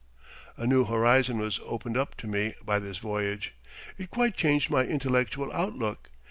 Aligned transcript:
]A 0.57 0.65
new 0.65 0.85
horizon 0.85 1.37
was 1.37 1.59
opened 1.63 1.95
up 1.95 2.15
to 2.17 2.27
me 2.27 2.55
by 2.65 2.79
this 2.79 2.97
voyage. 2.97 3.53
It 3.99 4.09
quite 4.09 4.35
changed 4.35 4.71
my 4.71 4.83
intellectual 4.83 5.53
outlook. 5.53 6.09